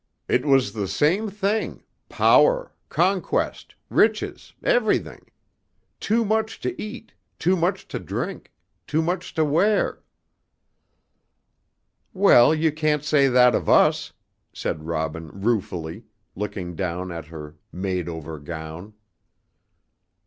It 0.27 0.47
was 0.47 0.73
the 0.73 0.87
same 0.87 1.29
thing, 1.29 1.83
power, 2.09 2.71
conquest, 2.89 3.75
riches, 3.87 4.51
everything; 4.63 5.27
too 5.99 6.25
much 6.25 6.59
to 6.61 6.73
eat, 6.81 7.13
too 7.37 7.55
much 7.55 7.87
to 7.89 7.99
drink, 7.99 8.51
too 8.87 9.03
much 9.03 9.35
to 9.35 9.45
wear" 9.45 10.01
"Well, 12.15 12.51
you 12.55 12.71
can't 12.71 13.03
say 13.03 13.27
that 13.27 13.53
of 13.53 13.69
us," 13.69 14.11
said 14.51 14.85
Robin 14.87 15.27
ruefully, 15.41 16.05
looking 16.35 16.75
down 16.75 17.11
at 17.11 17.27
her 17.27 17.57
made 17.71 18.09
over 18.09 18.39
gown. 18.39 18.95